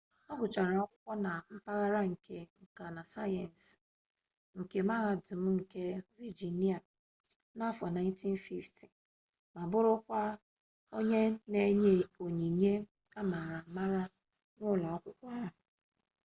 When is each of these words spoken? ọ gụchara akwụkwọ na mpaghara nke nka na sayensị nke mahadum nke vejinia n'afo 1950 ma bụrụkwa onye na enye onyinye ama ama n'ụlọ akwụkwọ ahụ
ọ 0.31 0.33
gụchara 0.39 0.73
akwụkwọ 0.83 1.13
na 1.25 1.31
mpaghara 1.55 2.01
nke 2.11 2.37
nka 2.63 2.85
na 2.95 3.01
sayensị 3.13 3.73
nke 4.59 4.79
mahadum 4.89 5.43
nke 5.57 5.81
vejinia 6.15 6.77
n'afo 7.57 7.85
1950 7.87 8.85
ma 9.53 9.61
bụrụkwa 9.71 10.21
onye 10.97 11.21
na 11.51 11.59
enye 11.69 11.93
onyinye 12.23 12.73
ama 13.19 13.39
ama 13.67 13.83
n'ụlọ 14.57 14.87
akwụkwọ 14.95 15.27
ahụ 15.43 15.57